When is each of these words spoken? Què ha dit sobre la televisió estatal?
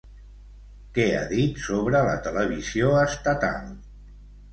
Què 0.93 1.03
ha 1.17 1.19
dit 1.33 1.59
sobre 1.65 2.01
la 2.07 2.15
televisió 2.29 2.89
estatal? 3.03 3.69